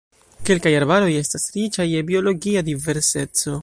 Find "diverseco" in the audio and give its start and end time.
2.73-3.59